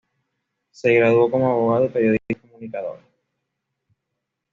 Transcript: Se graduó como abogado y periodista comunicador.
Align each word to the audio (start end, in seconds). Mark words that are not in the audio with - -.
Se 0.71 0.95
graduó 0.95 1.29
como 1.29 1.47
abogado 1.51 1.85
y 1.85 1.89
periodista 1.89 2.41
comunicador. 2.41 2.99